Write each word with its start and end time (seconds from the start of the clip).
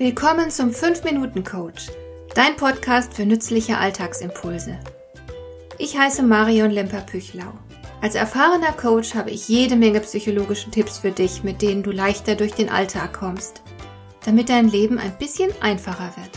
Willkommen 0.00 0.50
zum 0.50 0.70
5-Minuten-Coach, 0.70 1.88
dein 2.34 2.56
Podcast 2.56 3.12
für 3.12 3.26
nützliche 3.26 3.76
Alltagsimpulse. 3.76 4.80
Ich 5.76 5.98
heiße 5.98 6.22
Marion 6.22 6.70
Lemper-Püchlau. 6.70 7.52
Als 8.00 8.14
erfahrener 8.14 8.72
Coach 8.72 9.14
habe 9.14 9.30
ich 9.30 9.46
jede 9.46 9.76
Menge 9.76 10.00
psychologische 10.00 10.70
Tipps 10.70 11.00
für 11.00 11.10
dich, 11.10 11.42
mit 11.42 11.60
denen 11.60 11.82
du 11.82 11.90
leichter 11.90 12.34
durch 12.34 12.54
den 12.54 12.70
Alltag 12.70 13.12
kommst, 13.12 13.60
damit 14.24 14.48
dein 14.48 14.70
Leben 14.70 14.98
ein 14.98 15.18
bisschen 15.18 15.50
einfacher 15.60 16.14
wird. 16.16 16.30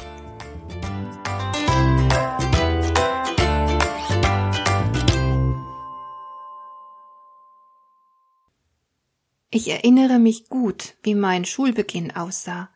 Ich 9.51 9.69
erinnere 9.69 10.19
mich 10.19 10.49
gut, 10.49 10.95
wie 11.01 11.15
mein 11.15 11.45
Schulbeginn 11.45 12.13
aussah. 12.13 12.72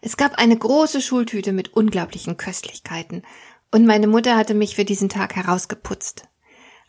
Es 0.00 0.16
gab 0.16 0.38
eine 0.38 0.56
große 0.56 1.00
Schultüte 1.00 1.52
mit 1.52 1.74
unglaublichen 1.74 2.36
Köstlichkeiten, 2.36 3.22
und 3.72 3.84
meine 3.84 4.06
Mutter 4.06 4.36
hatte 4.36 4.54
mich 4.54 4.76
für 4.76 4.84
diesen 4.84 5.08
Tag 5.08 5.34
herausgeputzt. 5.34 6.28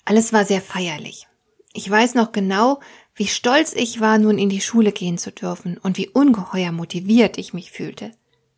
Alles 0.06 0.32
war 0.32 0.46
sehr 0.46 0.62
feierlich. 0.62 1.28
Ich 1.74 1.90
weiß 1.90 2.16
noch 2.16 2.32
genau, 2.32 2.80
wie 3.16 3.28
stolz 3.28 3.74
ich 3.74 4.00
war, 4.00 4.18
nun 4.18 4.38
in 4.38 4.50
die 4.50 4.62
Schule 4.62 4.92
gehen 4.92 5.18
zu 5.18 5.32
dürfen 5.32 5.78
und 5.78 5.98
wie 5.98 6.08
ungeheuer 6.08 6.72
motiviert 6.72 7.38
ich 7.38 7.54
mich 7.54 7.72
fühlte. 7.72 8.12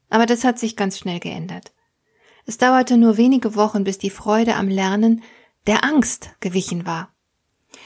Aber 0.10 0.26
das 0.26 0.44
hat 0.44 0.60
sich 0.60 0.76
ganz 0.76 1.00
schnell 1.00 1.20
geändert. 1.20 1.72
Es 2.46 2.58
dauerte 2.58 2.98
nur 2.98 3.18
wenige 3.18 3.56
Wochen, 3.56 3.84
bis 3.84 3.98
die 3.98 4.10
Freude 4.10 4.56
am 4.56 4.68
Lernen 4.68 5.24
der 5.66 5.84
Angst 5.84 6.32
gewichen 6.40 6.86
war. 6.86 7.14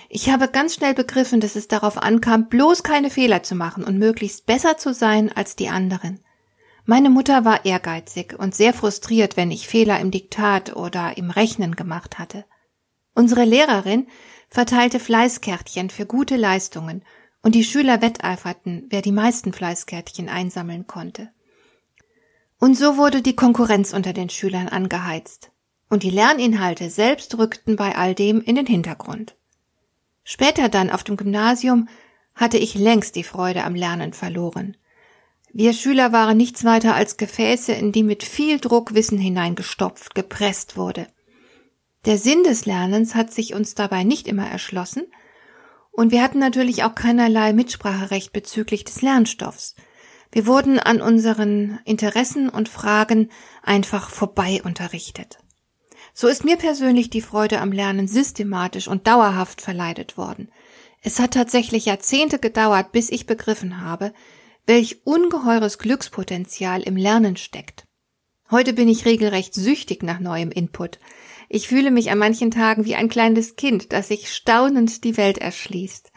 Ich 0.09 0.29
habe 0.29 0.47
ganz 0.47 0.75
schnell 0.75 0.93
begriffen, 0.93 1.39
dass 1.39 1.55
es 1.55 1.67
darauf 1.67 1.97
ankam, 1.97 2.47
bloß 2.47 2.83
keine 2.83 3.09
Fehler 3.09 3.43
zu 3.43 3.55
machen 3.55 3.83
und 3.83 3.97
möglichst 3.97 4.45
besser 4.45 4.77
zu 4.77 4.93
sein 4.93 5.31
als 5.31 5.55
die 5.55 5.69
anderen. 5.69 6.19
Meine 6.85 7.09
Mutter 7.09 7.45
war 7.45 7.63
ehrgeizig 7.63 8.37
und 8.37 8.53
sehr 8.53 8.73
frustriert, 8.73 9.37
wenn 9.37 9.51
ich 9.51 9.67
Fehler 9.67 9.99
im 10.01 10.11
Diktat 10.11 10.75
oder 10.75 11.17
im 11.17 11.29
Rechnen 11.29 11.75
gemacht 11.75 12.19
hatte. 12.19 12.45
Unsere 13.15 13.45
Lehrerin 13.45 14.07
verteilte 14.49 14.99
Fleißkärtchen 14.99 15.89
für 15.89 16.05
gute 16.05 16.35
Leistungen 16.35 17.03
und 17.41 17.55
die 17.55 17.63
Schüler 17.63 18.01
wetteiferten, 18.01 18.87
wer 18.89 19.01
die 19.01 19.11
meisten 19.11 19.53
Fleißkärtchen 19.53 20.27
einsammeln 20.27 20.85
konnte. 20.85 21.31
Und 22.59 22.77
so 22.77 22.97
wurde 22.97 23.21
die 23.21 23.35
Konkurrenz 23.35 23.93
unter 23.93 24.13
den 24.13 24.29
Schülern 24.29 24.67
angeheizt 24.67 25.51
und 25.89 26.03
die 26.03 26.09
Lerninhalte 26.09 26.89
selbst 26.89 27.37
rückten 27.37 27.75
bei 27.75 27.95
all 27.95 28.15
dem 28.15 28.41
in 28.41 28.55
den 28.55 28.65
Hintergrund. 28.65 29.35
Später 30.23 30.67
dann 30.67 30.89
auf 30.89 31.03
dem 31.03 31.17
Gymnasium 31.17 31.87
hatte 32.35 32.57
ich 32.57 32.75
längst 32.75 33.15
die 33.15 33.23
Freude 33.23 33.63
am 33.63 33.75
Lernen 33.75 34.13
verloren. 34.13 34.75
Wir 35.55 35.73
Schüler 35.73 36.11
waren 36.11 36.35
nichts 36.35 36.63
weiter 36.63 36.95
als 36.95 37.15
Gefäße, 37.17 37.73
in 37.73 37.91
die 37.91 38.01
mit 38.01 38.23
viel 38.23 38.59
Druck 38.59 38.95
Wissen 38.95 39.19
hineingestopft, 39.19 40.15
gepresst 40.15 40.77
wurde. 40.77 41.05
Der 42.05 42.17
Sinn 42.17 42.43
des 42.43 42.65
Lernens 42.65 43.13
hat 43.13 43.31
sich 43.31 43.53
uns 43.53 43.75
dabei 43.75 44.03
nicht 44.03 44.27
immer 44.27 44.47
erschlossen, 44.47 45.05
und 45.91 46.11
wir 46.11 46.23
hatten 46.23 46.39
natürlich 46.39 46.83
auch 46.83 46.95
keinerlei 46.95 47.53
Mitspracherecht 47.53 48.33
bezüglich 48.33 48.83
des 48.83 49.03
Lernstoffs. 49.03 49.75
Wir 50.31 50.47
wurden 50.47 50.79
an 50.79 51.01
unseren 51.01 51.79
Interessen 51.85 52.49
und 52.49 52.67
Fragen 52.67 53.29
einfach 53.61 54.09
vorbei 54.09 54.59
unterrichtet. 54.63 55.37
So 56.15 56.27
ist 56.27 56.43
mir 56.43 56.57
persönlich 56.57 57.11
die 57.11 57.21
Freude 57.21 57.61
am 57.61 57.71
Lernen 57.71 58.07
systematisch 58.07 58.87
und 58.87 59.05
dauerhaft 59.05 59.61
verleidet 59.61 60.17
worden. 60.17 60.49
Es 61.03 61.19
hat 61.19 61.35
tatsächlich 61.35 61.85
Jahrzehnte 61.85 62.39
gedauert, 62.39 62.91
bis 62.91 63.11
ich 63.11 63.27
begriffen 63.27 63.81
habe, 63.81 64.13
welch 64.65 65.01
ungeheures 65.05 65.77
Glückspotenzial 65.77 66.81
im 66.83 66.95
Lernen 66.95 67.37
steckt. 67.37 67.85
Heute 68.49 68.73
bin 68.73 68.87
ich 68.87 69.05
regelrecht 69.05 69.53
süchtig 69.53 70.03
nach 70.03 70.19
neuem 70.19 70.51
Input. 70.51 70.99
Ich 71.49 71.67
fühle 71.67 71.91
mich 71.91 72.11
an 72.11 72.17
manchen 72.17 72.51
Tagen 72.51 72.85
wie 72.85 72.95
ein 72.95 73.09
kleines 73.09 73.55
Kind, 73.55 73.91
das 73.91 74.07
sich 74.07 74.31
staunend 74.33 75.03
die 75.03 75.17
Welt 75.17 75.37
erschließt. 75.37 76.11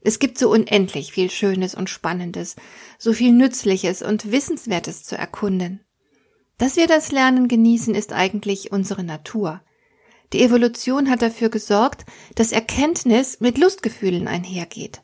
Es 0.00 0.18
gibt 0.18 0.38
so 0.38 0.50
unendlich 0.50 1.12
viel 1.12 1.30
Schönes 1.30 1.74
und 1.74 1.88
Spannendes, 1.88 2.56
so 2.98 3.12
viel 3.12 3.32
Nützliches 3.32 4.02
und 4.02 4.30
Wissenswertes 4.30 5.02
zu 5.02 5.16
erkunden. 5.16 5.84
Dass 6.58 6.76
wir 6.76 6.86
das 6.86 7.12
Lernen 7.12 7.48
genießen, 7.48 7.94
ist 7.94 8.12
eigentlich 8.12 8.72
unsere 8.72 9.04
Natur. 9.04 9.62
Die 10.32 10.42
Evolution 10.42 11.10
hat 11.10 11.22
dafür 11.22 11.48
gesorgt, 11.48 12.04
dass 12.34 12.52
Erkenntnis 12.52 13.40
mit 13.40 13.56
Lustgefühlen 13.56 14.26
einhergeht. 14.26 15.03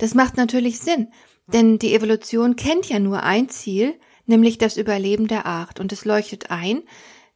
Das 0.00 0.14
macht 0.14 0.38
natürlich 0.38 0.80
Sinn, 0.80 1.08
denn 1.52 1.78
die 1.78 1.94
Evolution 1.94 2.56
kennt 2.56 2.88
ja 2.88 2.98
nur 2.98 3.22
ein 3.22 3.50
Ziel, 3.50 4.00
nämlich 4.24 4.56
das 4.56 4.78
Überleben 4.78 5.28
der 5.28 5.44
Art, 5.44 5.78
und 5.78 5.92
es 5.92 6.06
leuchtet 6.06 6.50
ein, 6.50 6.84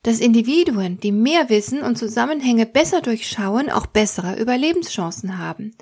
dass 0.02 0.18
Individuen, 0.18 0.98
die 0.98 1.12
mehr 1.12 1.50
wissen 1.50 1.82
und 1.82 1.98
Zusammenhänge 1.98 2.64
besser 2.64 3.02
durchschauen, 3.02 3.68
auch 3.68 3.84
bessere 3.84 4.40
Überlebenschancen 4.40 5.36
haben. 5.36 5.76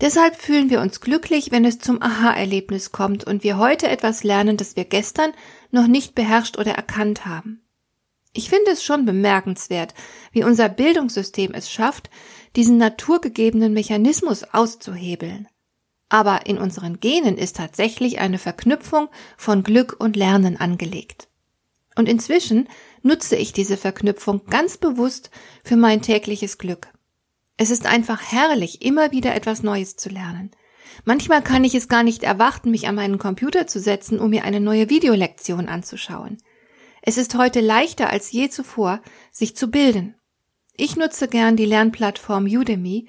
Deshalb 0.00 0.36
fühlen 0.36 0.70
wir 0.70 0.80
uns 0.80 1.00
glücklich, 1.00 1.50
wenn 1.50 1.64
es 1.64 1.80
zum 1.80 2.00
Aha-Erlebnis 2.00 2.92
kommt 2.92 3.24
und 3.24 3.42
wir 3.42 3.58
heute 3.58 3.88
etwas 3.88 4.22
lernen, 4.22 4.56
das 4.56 4.76
wir 4.76 4.84
gestern 4.84 5.32
noch 5.72 5.88
nicht 5.88 6.14
beherrscht 6.14 6.56
oder 6.56 6.70
erkannt 6.70 7.26
haben. 7.26 7.64
Ich 8.32 8.48
finde 8.48 8.70
es 8.70 8.84
schon 8.84 9.06
bemerkenswert, 9.06 9.92
wie 10.30 10.44
unser 10.44 10.68
Bildungssystem 10.68 11.52
es 11.52 11.68
schafft, 11.68 12.10
diesen 12.54 12.78
naturgegebenen 12.78 13.72
Mechanismus 13.72 14.44
auszuhebeln. 14.44 15.48
Aber 16.12 16.44
in 16.44 16.58
unseren 16.58 17.00
Genen 17.00 17.38
ist 17.38 17.56
tatsächlich 17.56 18.18
eine 18.18 18.36
Verknüpfung 18.36 19.08
von 19.38 19.62
Glück 19.62 19.96
und 19.98 20.14
Lernen 20.14 20.58
angelegt. 20.58 21.28
Und 21.96 22.06
inzwischen 22.06 22.68
nutze 23.00 23.34
ich 23.34 23.54
diese 23.54 23.78
Verknüpfung 23.78 24.44
ganz 24.44 24.76
bewusst 24.76 25.30
für 25.64 25.76
mein 25.76 26.02
tägliches 26.02 26.58
Glück. 26.58 26.88
Es 27.56 27.70
ist 27.70 27.86
einfach 27.86 28.20
herrlich, 28.30 28.82
immer 28.82 29.10
wieder 29.10 29.34
etwas 29.34 29.62
Neues 29.62 29.96
zu 29.96 30.10
lernen. 30.10 30.50
Manchmal 31.06 31.40
kann 31.40 31.64
ich 31.64 31.74
es 31.74 31.88
gar 31.88 32.02
nicht 32.02 32.24
erwarten, 32.24 32.70
mich 32.70 32.88
an 32.88 32.94
meinen 32.94 33.18
Computer 33.18 33.66
zu 33.66 33.80
setzen, 33.80 34.20
um 34.20 34.28
mir 34.28 34.44
eine 34.44 34.60
neue 34.60 34.90
Videolektion 34.90 35.66
anzuschauen. 35.66 36.36
Es 37.00 37.16
ist 37.16 37.38
heute 37.38 37.60
leichter 37.60 38.10
als 38.10 38.30
je 38.32 38.50
zuvor, 38.50 39.00
sich 39.30 39.56
zu 39.56 39.70
bilden. 39.70 40.14
Ich 40.76 40.94
nutze 40.94 41.26
gern 41.26 41.56
die 41.56 41.64
Lernplattform 41.64 42.44
Udemy 42.44 43.08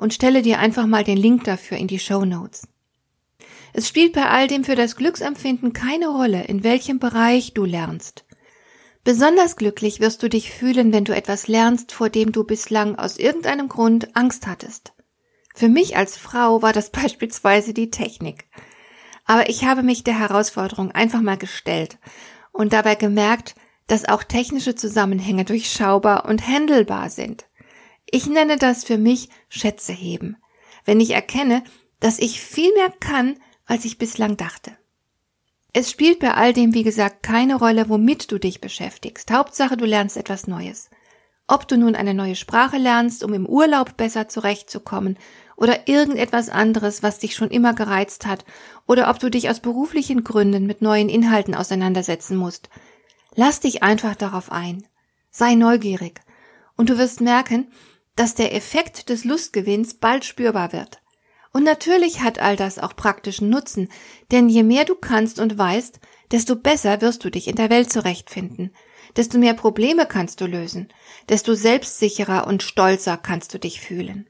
und 0.00 0.14
stelle 0.14 0.40
dir 0.40 0.58
einfach 0.58 0.86
mal 0.86 1.04
den 1.04 1.18
Link 1.18 1.44
dafür 1.44 1.76
in 1.76 1.86
die 1.86 1.98
Show 1.98 2.24
Notes. 2.24 2.66
Es 3.74 3.86
spielt 3.86 4.14
bei 4.14 4.24
all 4.24 4.48
dem 4.48 4.64
für 4.64 4.74
das 4.74 4.96
Glücksempfinden 4.96 5.74
keine 5.74 6.08
Rolle, 6.08 6.44
in 6.44 6.64
welchem 6.64 6.98
Bereich 6.98 7.52
du 7.52 7.66
lernst. 7.66 8.24
Besonders 9.04 9.56
glücklich 9.56 10.00
wirst 10.00 10.22
du 10.22 10.28
dich 10.30 10.50
fühlen, 10.50 10.92
wenn 10.94 11.04
du 11.04 11.14
etwas 11.14 11.48
lernst, 11.48 11.92
vor 11.92 12.08
dem 12.08 12.32
du 12.32 12.44
bislang 12.44 12.96
aus 12.96 13.18
irgendeinem 13.18 13.68
Grund 13.68 14.16
Angst 14.16 14.46
hattest. 14.46 14.94
Für 15.54 15.68
mich 15.68 15.98
als 15.98 16.16
Frau 16.16 16.62
war 16.62 16.72
das 16.72 16.90
beispielsweise 17.02 17.74
die 17.74 17.90
Technik. 17.90 18.46
Aber 19.26 19.50
ich 19.50 19.66
habe 19.66 19.82
mich 19.82 20.02
der 20.02 20.18
Herausforderung 20.18 20.92
einfach 20.92 21.20
mal 21.20 21.36
gestellt 21.36 21.98
und 22.52 22.72
dabei 22.72 22.94
gemerkt, 22.94 23.54
dass 23.86 24.08
auch 24.08 24.24
technische 24.24 24.74
Zusammenhänge 24.74 25.44
durchschaubar 25.44 26.24
und 26.24 26.46
händelbar 26.46 27.10
sind. 27.10 27.49
Ich 28.12 28.26
nenne 28.26 28.56
das 28.56 28.84
für 28.84 28.98
mich 28.98 29.28
Schätze 29.48 29.92
heben, 29.92 30.36
wenn 30.84 31.00
ich 31.00 31.10
erkenne, 31.10 31.62
dass 32.00 32.18
ich 32.18 32.40
viel 32.40 32.72
mehr 32.74 32.92
kann, 32.98 33.38
als 33.66 33.84
ich 33.84 33.98
bislang 33.98 34.36
dachte. 34.36 34.76
Es 35.72 35.90
spielt 35.90 36.18
bei 36.18 36.34
all 36.34 36.52
dem, 36.52 36.74
wie 36.74 36.82
gesagt, 36.82 37.22
keine 37.22 37.54
Rolle, 37.54 37.88
womit 37.88 38.32
du 38.32 38.38
dich 38.38 38.60
beschäftigst. 38.60 39.30
Hauptsache, 39.30 39.76
du 39.76 39.84
lernst 39.84 40.16
etwas 40.16 40.48
Neues. 40.48 40.90
Ob 41.46 41.68
du 41.68 41.76
nun 41.76 41.94
eine 41.94 42.14
neue 42.14 42.34
Sprache 42.34 42.78
lernst, 42.78 43.22
um 43.22 43.32
im 43.34 43.46
Urlaub 43.46 43.96
besser 43.96 44.28
zurechtzukommen, 44.28 45.16
oder 45.56 45.86
irgendetwas 45.88 46.48
anderes, 46.48 47.02
was 47.02 47.18
dich 47.18 47.36
schon 47.36 47.50
immer 47.50 47.74
gereizt 47.74 48.26
hat, 48.26 48.44
oder 48.86 49.10
ob 49.10 49.18
du 49.20 49.30
dich 49.30 49.50
aus 49.50 49.60
beruflichen 49.60 50.24
Gründen 50.24 50.66
mit 50.66 50.80
neuen 50.80 51.08
Inhalten 51.08 51.54
auseinandersetzen 51.54 52.36
musst. 52.36 52.70
Lass 53.34 53.60
dich 53.60 53.82
einfach 53.82 54.16
darauf 54.16 54.50
ein. 54.50 54.86
Sei 55.30 55.54
neugierig. 55.54 56.22
Und 56.76 56.88
du 56.88 56.98
wirst 56.98 57.20
merken, 57.20 57.70
dass 58.20 58.34
der 58.34 58.54
Effekt 58.54 59.08
des 59.08 59.24
Lustgewinns 59.24 59.94
bald 59.94 60.26
spürbar 60.26 60.74
wird. 60.74 61.00
Und 61.54 61.64
natürlich 61.64 62.20
hat 62.20 62.38
all 62.38 62.54
das 62.54 62.78
auch 62.78 62.94
praktischen 62.94 63.48
Nutzen, 63.48 63.88
denn 64.30 64.50
je 64.50 64.62
mehr 64.62 64.84
du 64.84 64.94
kannst 64.94 65.40
und 65.40 65.56
weißt, 65.56 66.00
desto 66.30 66.54
besser 66.54 67.00
wirst 67.00 67.24
du 67.24 67.30
dich 67.30 67.48
in 67.48 67.56
der 67.56 67.70
Welt 67.70 67.90
zurechtfinden, 67.90 68.74
desto 69.16 69.38
mehr 69.38 69.54
Probleme 69.54 70.04
kannst 70.04 70.42
du 70.42 70.46
lösen, 70.46 70.88
desto 71.30 71.54
selbstsicherer 71.54 72.46
und 72.46 72.62
stolzer 72.62 73.16
kannst 73.16 73.54
du 73.54 73.58
dich 73.58 73.80
fühlen. 73.80 74.28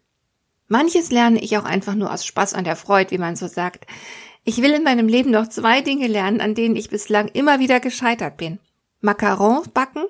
Manches 0.68 1.10
lerne 1.10 1.40
ich 1.40 1.58
auch 1.58 1.64
einfach 1.64 1.96
nur 1.96 2.12
aus 2.12 2.24
Spaß 2.24 2.54
an 2.54 2.62
der 2.62 2.76
Freude, 2.76 3.10
wie 3.10 3.18
man 3.18 3.34
so 3.34 3.48
sagt. 3.48 3.88
Ich 4.44 4.62
will 4.62 4.70
in 4.70 4.84
meinem 4.84 5.08
Leben 5.08 5.32
noch 5.32 5.48
zwei 5.48 5.80
Dinge 5.80 6.06
lernen, 6.06 6.40
an 6.40 6.54
denen 6.54 6.76
ich 6.76 6.90
bislang 6.90 7.26
immer 7.26 7.58
wieder 7.58 7.80
gescheitert 7.80 8.36
bin. 8.36 8.60
Macarons 9.00 9.68
backen 9.70 10.04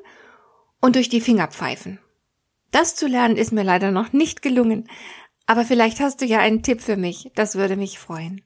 und 0.83 0.97
durch 0.97 1.09
die 1.09 1.23
Finger 1.23 1.49
pfeifen. 1.49 1.99
Das 2.71 2.95
zu 2.95 3.07
lernen 3.07 3.37
ist 3.37 3.53
mir 3.53 3.65
leider 3.65 3.91
noch 3.91 4.13
nicht 4.13 4.43
gelungen, 4.43 4.89
aber 5.47 5.65
vielleicht 5.65 6.01
hast 6.01 6.21
du 6.21 6.27
ja 6.27 6.39
einen 6.39 6.63
Tipp 6.63 6.81
für 6.81 6.97
mich, 6.97 7.33
das 7.35 7.57
würde 7.57 7.75
mich 7.77 7.99
freuen. 7.99 8.43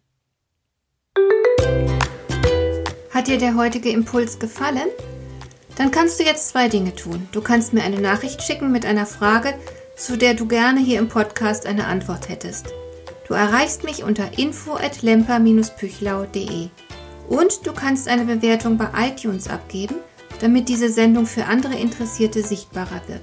Hat 3.10 3.28
dir 3.28 3.36
der 3.38 3.56
heutige 3.56 3.90
Impuls 3.90 4.38
gefallen? 4.38 4.88
Dann 5.76 5.90
kannst 5.90 6.18
du 6.18 6.24
jetzt 6.24 6.48
zwei 6.48 6.68
Dinge 6.68 6.94
tun. 6.94 7.28
Du 7.32 7.42
kannst 7.42 7.74
mir 7.74 7.82
eine 7.82 8.00
Nachricht 8.00 8.42
schicken 8.42 8.72
mit 8.72 8.86
einer 8.86 9.06
Frage, 9.06 9.54
zu 9.96 10.16
der 10.16 10.34
du 10.34 10.46
gerne 10.46 10.80
hier 10.80 10.98
im 10.98 11.08
Podcast 11.08 11.66
eine 11.66 11.86
Antwort 11.86 12.28
hättest. 12.28 12.72
Du 13.28 13.34
erreichst 13.34 13.84
mich 13.84 14.02
unter 14.02 14.36
info@lemper-püchlau.de. 14.38 16.68
Und 17.28 17.66
du 17.66 17.72
kannst 17.72 18.08
eine 18.08 18.24
Bewertung 18.24 18.78
bei 18.78 18.88
iTunes 18.98 19.48
abgeben, 19.48 19.96
damit 20.40 20.68
diese 20.68 20.90
Sendung 20.90 21.26
für 21.26 21.44
andere 21.46 21.74
Interessierte 21.74 22.42
sichtbarer 22.42 23.02
wird. 23.06 23.22